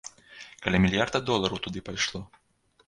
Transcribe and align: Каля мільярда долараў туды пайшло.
Каля 0.63 0.77
мільярда 0.85 1.21
долараў 1.29 1.63
туды 1.67 1.79
пайшло. 1.91 2.25